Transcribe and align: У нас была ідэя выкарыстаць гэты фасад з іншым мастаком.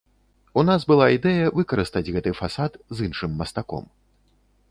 У 0.61 0.61
нас 0.69 0.85
была 0.91 1.05
ідэя 1.17 1.51
выкарыстаць 1.57 2.03
гэты 2.17 2.31
фасад 2.41 2.81
з 2.97 3.09
іншым 3.09 3.31
мастаком. 3.43 3.85